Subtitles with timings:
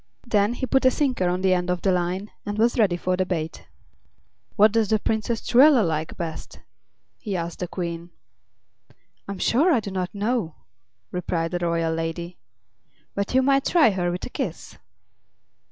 [0.25, 3.15] Then he put a sinker on the end of the line and was ready for
[3.15, 3.67] the bait.
[4.55, 6.59] "What does the Princess Truella like best?"
[7.19, 8.09] he asked the Queen.
[9.27, 10.55] "I'm sure I do not know,"
[11.11, 12.39] replied the royal lady;
[13.13, 14.75] "but you might try her with a kiss."